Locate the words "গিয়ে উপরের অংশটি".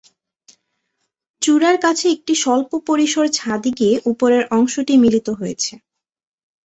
3.79-4.93